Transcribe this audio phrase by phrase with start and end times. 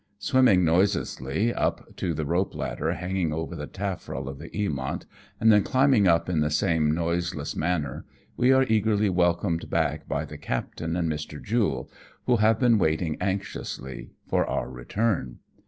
[0.17, 5.05] Swimming noiselessly up to the rope ladder hanging over the taffrail of the Eamont,
[5.39, 8.03] and then climbing up in the same noiseless manner,
[8.35, 11.39] we are eagerly welcomed back by the captain and Mr.
[11.39, 11.87] Jule,
[12.25, 15.37] who have been waiting anxiously for our return.